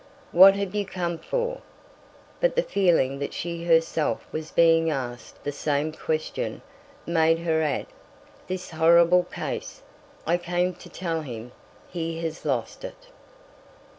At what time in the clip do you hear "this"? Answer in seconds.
8.47-8.71